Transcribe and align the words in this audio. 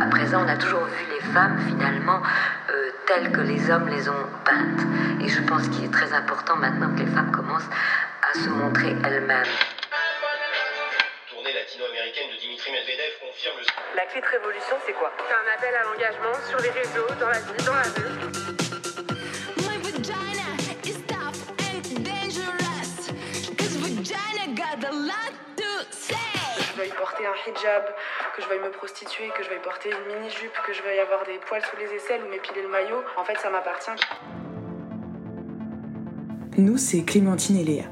À 0.00 0.06
présent, 0.06 0.42
on 0.44 0.48
a 0.48 0.56
toujours 0.56 0.84
vu 0.84 1.04
les 1.12 1.20
femmes 1.32 1.58
finalement 1.68 2.22
euh, 2.70 2.90
telles 3.06 3.30
que 3.32 3.42
les 3.42 3.70
hommes 3.70 3.88
les 3.88 4.08
ont 4.08 4.26
peintes. 4.46 4.80
Et 5.22 5.28
je 5.28 5.42
pense 5.42 5.68
qu'il 5.68 5.84
est 5.84 5.92
très 5.92 6.10
important 6.14 6.56
maintenant 6.56 6.94
que 6.94 7.00
les 7.00 7.06
femmes 7.06 7.30
commencent 7.30 7.68
à 8.22 8.32
se 8.32 8.48
montrer 8.48 8.96
elles-mêmes. 9.04 9.44
Tournée 11.28 11.52
latino-américaine 11.52 12.30
de 12.34 12.40
Dimitri 12.40 12.72
Medvedev 12.72 13.12
confirme 13.20 13.56
le... 13.58 13.96
La 13.96 14.06
clé 14.06 14.22
de 14.22 14.26
révolution, 14.26 14.76
c'est 14.86 14.94
quoi? 14.94 15.12
C'est 15.18 15.34
un 15.34 15.54
appel 15.54 15.74
à 15.74 15.84
l'engagement 15.84 16.34
sur 16.48 16.58
les 16.60 16.70
réseaux, 16.70 17.06
dans 17.20 17.28
la 17.28 17.38
vie, 17.38 17.64
dans 17.66 17.74
la 17.74 17.82
rue. 17.82 18.59
Un 27.26 27.34
hijab, 27.46 27.84
que 28.36 28.42
je 28.42 28.48
veuille 28.48 28.60
me 28.60 28.70
prostituer, 28.70 29.28
que 29.36 29.42
je 29.42 29.48
veuille 29.48 29.62
porter 29.62 29.90
une 29.90 30.14
mini-jupe, 30.14 30.52
que 30.66 30.72
je 30.72 30.82
veuille 30.82 31.00
avoir 31.00 31.24
des 31.24 31.38
poils 31.46 31.62
sous 31.62 31.76
les 31.76 31.94
aisselles 31.96 32.20
ou 32.26 32.30
m'épiler 32.30 32.62
le 32.62 32.68
maillot, 32.68 33.02
en 33.16 33.24
fait, 33.24 33.36
ça 33.38 33.50
m'appartient. 33.50 33.90
Nous, 36.56 36.78
c'est 36.78 37.02
Clémentine 37.02 37.56
et 37.56 37.64
Léa. 37.64 37.84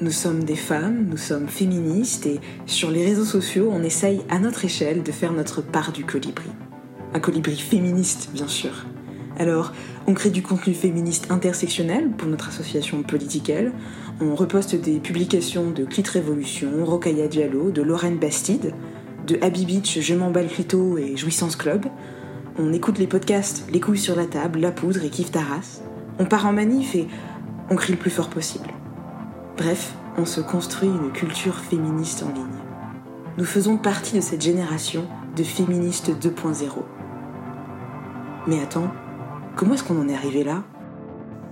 Nous 0.00 0.10
sommes 0.10 0.44
des 0.44 0.56
femmes, 0.56 1.06
nous 1.08 1.16
sommes 1.16 1.48
féministes 1.48 2.26
et 2.26 2.40
sur 2.66 2.90
les 2.90 3.04
réseaux 3.04 3.24
sociaux, 3.24 3.70
on 3.72 3.82
essaye 3.82 4.24
à 4.28 4.38
notre 4.38 4.64
échelle 4.64 5.02
de 5.02 5.12
faire 5.12 5.32
notre 5.32 5.62
part 5.62 5.92
du 5.92 6.04
colibri. 6.04 6.50
Un 7.14 7.20
colibri 7.20 7.56
féministe, 7.56 8.30
bien 8.32 8.48
sûr. 8.48 8.72
Alors, 9.38 9.72
on 10.06 10.14
crée 10.14 10.30
du 10.30 10.42
contenu 10.42 10.74
féministe 10.74 11.30
intersectionnel 11.30 12.10
pour 12.10 12.28
notre 12.28 12.48
association 12.48 13.02
Politiquelle. 13.02 13.72
On 14.24 14.36
reposte 14.36 14.76
des 14.76 15.00
publications 15.00 15.72
de 15.72 15.84
Clit 15.84 16.04
Révolution, 16.06 16.84
Rocaille 16.84 17.28
Diallo, 17.28 17.72
de 17.72 17.82
Lorraine 17.82 18.18
Bastide, 18.18 18.72
de 19.26 19.36
Abby 19.42 19.66
Beach, 19.66 19.98
Je 20.00 20.14
m'emballe 20.14 20.46
Clito 20.46 20.96
et 20.96 21.16
Jouissance 21.16 21.56
Club. 21.56 21.86
On 22.56 22.72
écoute 22.72 22.98
les 22.98 23.08
podcasts 23.08 23.64
Les 23.72 23.80
couilles 23.80 23.98
sur 23.98 24.14
la 24.14 24.26
table, 24.26 24.60
La 24.60 24.70
poudre 24.70 25.02
et 25.02 25.08
Kif 25.08 25.32
Taras. 25.32 25.80
On 26.20 26.24
part 26.26 26.46
en 26.46 26.52
manif 26.52 26.94
et 26.94 27.08
on 27.68 27.74
crie 27.74 27.94
le 27.94 27.98
plus 27.98 28.12
fort 28.12 28.28
possible. 28.28 28.68
Bref, 29.56 29.92
on 30.16 30.24
se 30.24 30.40
construit 30.40 30.88
une 30.88 31.10
culture 31.10 31.56
féministe 31.56 32.22
en 32.22 32.32
ligne. 32.32 32.46
Nous 33.38 33.44
faisons 33.44 33.76
partie 33.76 34.14
de 34.14 34.20
cette 34.20 34.42
génération 34.42 35.04
de 35.34 35.42
féministes 35.42 36.10
2.0. 36.10 36.68
Mais 38.46 38.62
attends, 38.62 38.92
comment 39.56 39.74
est-ce 39.74 39.82
qu'on 39.82 40.00
en 40.00 40.08
est 40.08 40.14
arrivé 40.14 40.44
là? 40.44 40.62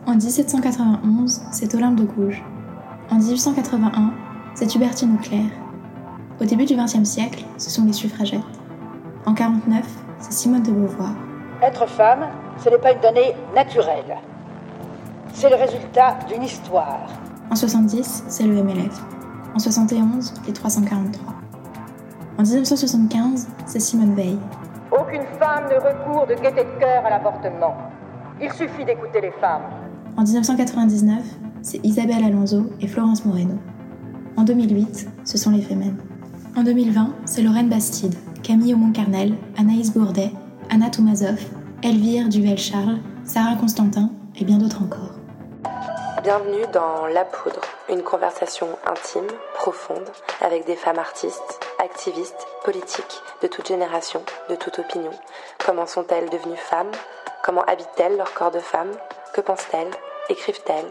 En 0.06 0.14
1791, 0.14 1.42
c'est 1.50 1.74
Olympe 1.74 1.96
de 1.96 2.04
Gouges. 2.04 2.44
En 3.12 3.16
1881, 3.16 4.12
c'est 4.54 4.72
Hubertine 4.72 5.16
Auclair. 5.16 5.46
Au 6.40 6.44
début 6.44 6.64
du 6.64 6.76
XXe 6.76 7.02
siècle, 7.02 7.44
ce 7.58 7.68
sont 7.68 7.84
les 7.84 7.92
suffragettes. 7.92 8.40
En 9.26 9.34
49, 9.34 9.84
c'est 10.20 10.32
Simone 10.32 10.62
de 10.62 10.70
Beauvoir. 10.70 11.14
Être 11.60 11.88
femme, 11.88 12.28
ce 12.62 12.68
n'est 12.68 12.78
pas 12.78 12.92
une 12.92 13.00
donnée 13.00 13.34
naturelle. 13.52 14.16
C'est 15.32 15.50
le 15.50 15.56
résultat 15.56 16.18
d'une 16.28 16.44
histoire. 16.44 17.08
En 17.50 17.56
70, 17.56 18.24
c'est 18.28 18.44
le 18.44 18.62
MLF. 18.62 19.02
En 19.56 19.58
71, 19.58 20.34
les 20.46 20.52
343. 20.52 21.34
En 22.38 22.42
1975, 22.42 23.48
c'est 23.66 23.80
Simone 23.80 24.14
Veil. 24.14 24.38
Aucune 24.92 25.24
femme 25.40 25.64
ne 25.64 25.74
recourt 25.74 26.28
de 26.28 26.34
gaieté 26.34 26.62
de 26.62 26.78
cœur 26.78 27.04
à 27.04 27.10
l'avortement. 27.10 27.76
Il 28.40 28.52
suffit 28.52 28.84
d'écouter 28.84 29.20
les 29.20 29.32
femmes. 29.32 29.64
En 30.16 30.22
1999, 30.22 31.18
c'est 31.62 31.84
Isabelle 31.84 32.24
Alonso 32.24 32.64
et 32.80 32.86
Florence 32.86 33.24
Moreno. 33.24 33.58
En 34.36 34.42
2008, 34.42 35.08
ce 35.24 35.38
sont 35.38 35.50
les 35.50 35.62
Femen. 35.62 35.96
En 36.56 36.62
2020, 36.62 37.14
c'est 37.26 37.42
Lorraine 37.42 37.68
Bastide, 37.68 38.14
Camille 38.42 38.74
Aumont-Carnel, 38.74 39.34
Anaïs 39.58 39.92
Bourdet, 39.92 40.30
Anna 40.70 40.90
Toumazov, 40.90 41.38
Elvire 41.82 42.28
Duvel-Charles, 42.28 42.98
Sarah 43.24 43.56
Constantin 43.56 44.10
et 44.38 44.44
bien 44.44 44.58
d'autres 44.58 44.82
encore. 44.82 45.14
Bienvenue 46.22 46.66
dans 46.72 47.06
La 47.06 47.24
Poudre, 47.24 47.62
une 47.88 48.02
conversation 48.02 48.66
intime, 48.86 49.26
profonde, 49.54 50.08
avec 50.42 50.66
des 50.66 50.76
femmes 50.76 50.98
artistes, 50.98 51.60
activistes, 51.82 52.46
politiques, 52.64 53.20
de 53.42 53.46
toute 53.46 53.68
génération, 53.68 54.20
de 54.50 54.54
toute 54.54 54.78
opinion. 54.78 55.12
Comment 55.64 55.86
sont-elles 55.86 56.28
devenues 56.28 56.56
femmes? 56.56 56.90
Comment 57.42 57.62
habitent-elles 57.62 58.16
leur 58.18 58.34
corps 58.34 58.50
de 58.50 58.58
femme 58.58 58.90
Que 59.32 59.40
pensent-elles? 59.40 59.90
Écrivent-elles? 60.28 60.90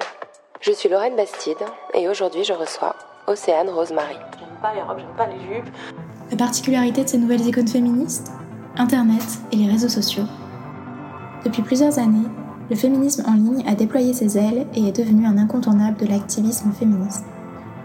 Je 0.62 0.74
suis 0.74 0.90
Lorraine 0.90 1.16
Bastide 1.16 1.56
et 1.94 2.10
aujourd'hui 2.10 2.44
je 2.44 2.52
reçois 2.52 2.94
Océane 3.28 3.70
Rosemary. 3.70 4.18
J'aime 4.38 4.50
pas 4.62 4.74
les 4.74 4.82
robes, 4.82 4.98
j'aime 5.00 5.16
pas 5.16 5.28
les 5.28 5.40
jupes. 5.40 5.74
La 6.30 6.36
particularité 6.36 7.06
de 7.06 7.08
ces 7.08 7.18
nouvelles 7.18 7.48
icônes 7.48 7.70
féministes 7.70 8.30
Internet 8.76 9.24
et 9.54 9.56
les 9.56 9.72
réseaux 9.72 9.88
sociaux. 9.88 10.26
Depuis 11.46 11.62
plusieurs 11.62 11.98
années, 11.98 12.28
le 12.70 12.76
féminisme 12.76 13.24
en 13.26 13.36
ligne 13.36 13.64
a 13.70 13.74
déployé 13.74 14.14
ses 14.14 14.38
ailes 14.38 14.68
et 14.76 14.90
est 14.90 14.98
devenu 14.98 15.26
un 15.26 15.38
incontournable 15.38 15.96
de 15.96 16.08
l'activisme 16.08 16.74
féministe. 16.74 17.24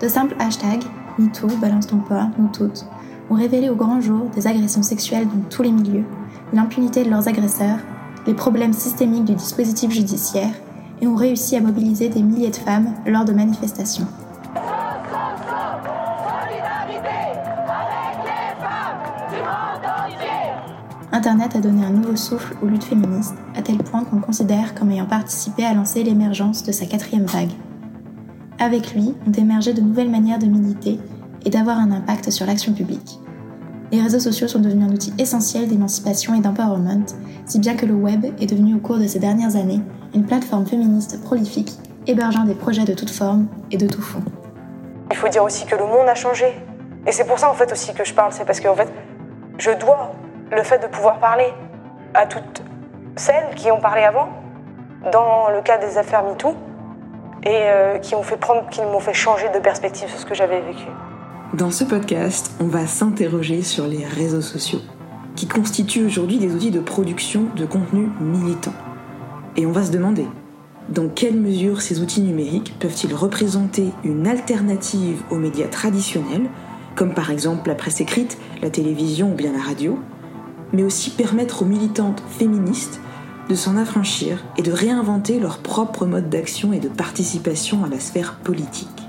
De 0.01 0.09
simples 0.09 0.35
hashtags, 0.41 0.83
MeToo, 1.19 1.47
Balance 1.61 1.87
ton 1.87 1.99
poids, 1.99 2.27
nous 2.39 2.49
toutes, 2.49 2.87
ont 3.31 3.37
révélé 3.37 3.71
au 3.71 3.77
grand 3.77 4.01
jour 4.01 4.25
des 4.35 4.49
agressions 4.49 4.83
sexuelles 4.83 5.29
dans 5.29 5.49
tous 5.49 5.63
les 5.63 5.71
milieux, 5.71 6.05
l'impunité 6.53 7.05
de 7.05 7.11
leurs 7.11 7.29
agresseurs, 7.29 7.79
les 8.27 8.35
problèmes 8.35 8.73
systémiques 8.73 9.27
du 9.27 9.35
dispositif 9.35 9.93
judiciaire 9.93 10.51
et 11.05 11.07
ont 11.07 11.17
réussi 11.17 11.55
à 11.57 11.61
mobiliser 11.61 12.09
des 12.09 12.23
milliers 12.23 12.51
de 12.51 12.57
femmes 12.57 12.95
lors 13.07 13.27
de 13.27 13.33
manifestations. 13.33 14.07
Internet 21.13 21.55
a 21.55 21.61
donné 21.61 21.85
un 21.85 21.91
nouveau 21.91 22.17
souffle 22.17 22.57
aux 22.63 22.67
luttes 22.67 22.85
féministes, 22.85 23.37
à 23.55 23.63
tel 23.63 23.77
point 23.79 24.03
qu'on 24.05 24.19
considère 24.19 24.75
comme 24.75 24.91
ayant 24.91 25.07
participé 25.07 25.65
à 25.65 25.75
lancer 25.75 26.03
l'émergence 26.03 26.65
de 26.65 26.73
sa 26.73 26.87
quatrième 26.87 27.27
vague. 27.27 27.53
Avec 28.59 28.95
lui 28.95 29.15
ont 29.27 29.33
émergé 29.33 29.75
de 29.75 29.81
nouvelles 29.81 30.11
manières 30.11 30.39
de 30.39 30.47
militer 30.47 30.99
et 31.45 31.51
d'avoir 31.51 31.79
un 31.79 31.93
impact 31.93 32.31
sur 32.31 32.47
l'action 32.47 32.73
publique. 32.73 33.21
Les 33.95 34.03
réseaux 34.03 34.19
sociaux 34.19 34.49
sont 34.49 34.59
devenus 34.59 34.89
un 34.91 34.93
outil 34.93 35.15
essentiel 35.21 35.69
d'émancipation 35.69 36.35
et 36.35 36.41
d'empowerment, 36.41 37.07
si 37.47 37.61
bien 37.61 37.77
que 37.77 37.87
le 37.87 37.95
web 37.95 38.25
est 38.41 38.47
devenu 38.47 38.75
au 38.75 38.79
cours 38.79 38.99
de 38.99 39.07
ces 39.07 39.21
dernières 39.21 39.55
années 39.55 39.81
une 40.17 40.27
plateforme 40.27 40.67
féministe 40.67 41.23
prolifique, 41.23 41.71
hébergeant 42.09 42.43
des 42.43 42.57
projets 42.57 42.83
de 42.83 42.93
toutes 42.93 43.11
formes 43.11 43.47
et 43.71 43.77
de 43.77 43.87
tout 43.87 44.03
fond. 44.03 44.19
Il 45.13 45.17
faut 45.17 45.29
dire 45.29 45.45
aussi 45.45 45.65
que 45.65 45.77
le 45.77 45.85
monde 45.85 46.09
a 46.09 46.17
changé. 46.17 46.47
Et 47.07 47.13
c'est 47.13 47.25
pour 47.25 47.39
ça 47.39 47.49
en 47.49 47.55
fait 47.55 47.71
aussi 47.71 47.95
que 47.95 48.05
je 48.05 48.13
parle, 48.13 48.33
c'est 48.33 48.45
parce 48.45 48.59
que 48.59 48.67
en 48.67 48.75
fait, 48.75 48.89
je 49.59 49.71
dois 49.71 50.11
le 50.51 50.65
fait 50.65 50.83
de 50.83 50.89
pouvoir 50.89 51.21
parler 51.21 51.55
à 52.15 52.27
toutes 52.27 52.63
celles 53.15 53.55
qui 53.55 53.71
ont 53.71 53.79
parlé 53.79 54.03
avant, 54.03 54.27
dans 55.13 55.51
le 55.55 55.63
cas 55.63 55.79
des 55.79 55.99
affaires 55.99 56.25
MeToo, 56.25 56.57
et 57.45 57.49
euh, 57.49 57.99
qui 57.99 58.17
m'ont 58.17 58.25
fait 58.25 58.39
prendre, 58.39 58.69
qui 58.71 58.83
m'ont 58.83 58.99
fait 58.99 59.15
changer 59.15 59.51
de 59.51 59.61
perspective 59.61 60.09
sur 60.09 60.19
ce 60.19 60.27
que 60.27 60.35
j'avais 60.35 60.63
vécu. 60.63 60.87
Dans 61.53 61.71
ce 61.71 61.85
podcast, 61.85 62.51
on 62.59 62.67
va 62.67 62.89
s'interroger 62.89 63.63
sur 63.63 63.87
les 63.87 64.05
réseaux 64.05 64.41
sociaux, 64.41 64.81
qui 65.37 65.47
constituent 65.47 66.05
aujourd'hui 66.05 66.39
des 66.39 66.53
outils 66.53 66.73
de 66.73 66.81
production 66.81 67.45
de 67.55 67.65
contenu 67.65 68.09
militant. 68.21 68.73
Et 69.57 69.65
on 69.65 69.71
va 69.71 69.85
se 69.85 69.93
demander, 69.93 70.27
dans 70.89 71.09
quelle 71.09 71.39
mesure 71.39 71.81
ces 71.81 72.01
outils 72.01 72.23
numériques 72.23 72.75
peuvent-ils 72.81 73.15
représenter 73.15 73.91
une 74.03 74.27
alternative 74.27 75.23
aux 75.31 75.37
médias 75.37 75.69
traditionnels, 75.69 76.51
comme 76.97 77.15
par 77.15 77.31
exemple 77.31 77.69
la 77.69 77.77
presse 77.77 78.01
écrite, 78.01 78.37
la 78.61 78.71
télévision 78.71 79.31
ou 79.33 79.35
bien 79.37 79.53
la 79.53 79.63
radio, 79.63 79.97
mais 80.73 80.83
aussi 80.83 81.11
permettre 81.11 81.63
aux 81.63 81.67
militantes 81.67 82.23
féministes 82.31 83.01
de 83.49 83.55
s'en 83.55 83.77
affranchir 83.77 84.45
et 84.57 84.63
de 84.63 84.73
réinventer 84.73 85.39
leur 85.39 85.59
propre 85.59 86.05
mode 86.05 86.31
d'action 86.31 86.73
et 86.73 86.81
de 86.81 86.89
participation 86.89 87.85
à 87.85 87.89
la 87.89 88.01
sphère 88.01 88.39
politique. 88.43 89.04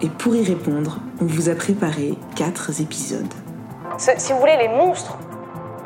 Et 0.00 0.08
pour 0.08 0.36
y 0.36 0.44
répondre, 0.44 1.00
on 1.20 1.24
vous 1.24 1.48
a 1.48 1.54
préparé 1.54 2.14
quatre 2.36 2.80
épisodes. 2.80 3.34
Si 3.96 4.32
vous 4.32 4.38
voulez, 4.38 4.56
les 4.56 4.68
monstres, 4.68 5.18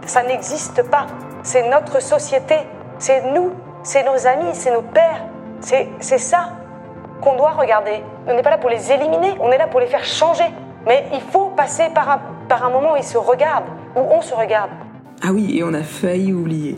ça 0.05 0.23
n'existe 0.23 0.83
pas. 0.83 1.07
C'est 1.43 1.69
notre 1.71 2.03
société, 2.03 2.57
c'est 2.99 3.33
nous, 3.33 3.53
c'est 3.83 4.05
nos 4.05 4.27
amis, 4.27 4.51
c'est 4.53 4.73
nos 4.73 4.83
pères. 4.83 5.25
C'est 5.61 6.19
ça 6.19 6.59
qu'on 7.23 7.37
doit 7.37 7.53
regarder. 7.53 8.03
On 8.27 8.35
n'est 8.35 8.43
pas 8.43 8.51
là 8.51 8.59
pour 8.59 8.69
les 8.69 8.93
éliminer, 8.93 9.35
on 9.41 9.51
est 9.51 9.59
là 9.59 9.67
pour 9.67 9.81
les 9.81 9.87
faire 9.87 10.05
changer. 10.05 10.45
Mais 10.87 11.07
il 11.15 11.21
faut 11.21 11.47
passer 11.57 11.85
par 11.95 12.11
un, 12.11 12.21
par 12.49 12.67
un 12.67 12.71
moment 12.71 12.93
où 12.93 12.97
ils 12.97 13.05
se 13.05 13.17
regardent, 13.17 13.71
où 13.97 14.01
on 14.01 14.21
se 14.21 14.35
regarde. 14.35 14.71
Ah 15.23 15.33
oui, 15.33 15.57
et 15.57 15.65
on 15.65 15.73
a 15.73 15.83
failli 15.83 16.33
oublier. 16.33 16.77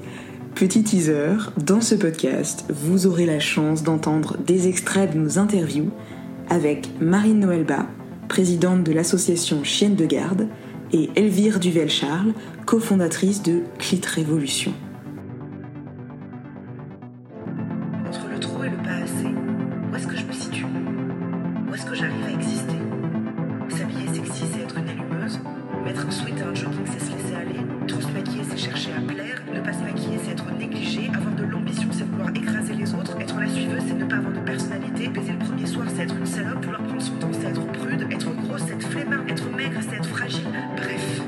Petit 0.54 0.84
teaser, 0.84 1.50
dans 1.56 1.80
ce 1.80 1.96
podcast, 1.96 2.64
vous 2.68 3.08
aurez 3.08 3.26
la 3.26 3.40
chance 3.40 3.82
d'entendre 3.82 4.36
des 4.38 4.68
extraits 4.68 5.12
de 5.12 5.18
nos 5.18 5.38
interviews 5.38 5.90
avec 6.48 6.88
Marine 7.00 7.40
Noëlba, 7.40 7.86
présidente 8.28 8.84
de 8.84 8.92
l'association 8.92 9.64
Chienne 9.64 9.96
de 9.96 10.06
Garde, 10.06 10.48
et 10.92 11.10
Elvire 11.16 11.58
Duvel-Charles, 11.58 12.32
cofondatrice 12.66 13.42
de 13.42 13.62
Clit 13.78 14.00
Révolution. 14.06 14.72
c'est 35.94 36.02
être 36.02 36.16
une 36.16 36.26
salope, 36.26 36.60
pour 36.60 36.72
leur 36.72 36.82
prendre 36.82 37.02
son 37.02 37.14
temps, 37.14 37.28
c'est 37.32 37.48
être 37.48 37.66
prude, 37.72 38.06
être 38.10 38.30
grosse, 38.36 38.62
c'est 38.66 38.74
être 38.74 38.88
flemmard, 38.88 39.20
être 39.28 39.50
maigre, 39.50 39.80
c'est 39.80 39.96
être 39.96 40.08
fragile, 40.08 40.46
bref. 40.76 41.20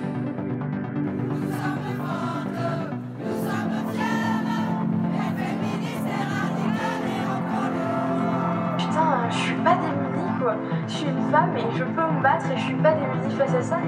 Putain, 8.79 9.01
hein, 9.01 9.31
je 9.31 9.37
suis 9.37 9.55
pas 9.55 9.75
démunie 9.77 10.39
quoi. 10.41 10.55
Je 10.87 10.93
suis 10.93 11.09
une 11.09 11.31
femme 11.31 11.57
et 11.57 11.77
je 11.77 11.85
peux 11.85 12.15
me 12.15 12.23
battre 12.23 12.51
et 12.51 12.57
je 12.57 12.63
suis 12.63 12.75
pas 12.75 12.93
démunie 12.93 13.35
face 13.37 13.55
à 13.55 13.63
ça. 13.63 13.79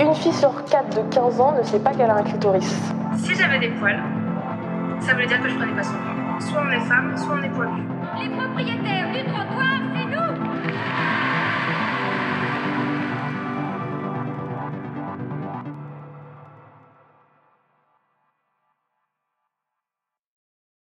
Une 0.00 0.14
fille 0.14 0.32
sur 0.32 0.64
quatre 0.64 0.96
de 0.96 1.14
15 1.14 1.40
ans 1.40 1.54
ne 1.58 1.62
sait 1.62 1.80
pas 1.80 1.92
qu'elle 1.92 2.10
a 2.10 2.16
un 2.16 2.22
clitoris. 2.22 2.92
Si 3.16 3.34
j'avais 3.34 3.58
des 3.58 3.70
poils, 3.70 4.00
ça 5.00 5.14
voulait 5.14 5.26
dire 5.26 5.42
que 5.42 5.48
je 5.48 5.54
prenais 5.56 5.72
pas 5.72 5.82
son 5.82 5.92
temps 5.92 6.17
soit 6.40 6.62
on 6.66 6.70
est 6.70 6.80
femme, 6.80 7.16
soit 7.16 7.36
on 7.38 7.42
est 7.42 7.48
poilu. 7.48 7.82
Les 8.20 8.28
propriétaires 8.36 9.12
du 9.12 9.24
trottoir 9.24 9.87